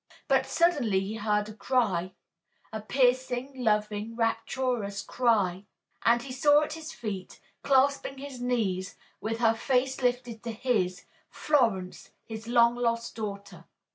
[0.27, 2.13] But suddenly he heard a cry
[2.73, 5.65] a piercing, loving, rapturous cry
[6.03, 11.05] and he saw at his feet, clasping his knees, with her face lifted to his,
[11.29, 13.65] Florence, his long lost daughter.